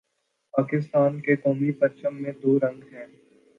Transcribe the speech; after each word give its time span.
پاکستان 0.53 1.19
کے 1.21 1.35
قومی 1.35 1.71
پرچم 1.73 2.21
میں 2.21 2.31
دو 2.33 2.57
رنگ 2.59 2.83
ہیں 2.91 3.05